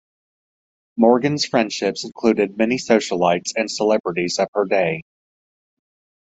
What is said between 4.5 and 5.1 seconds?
her day.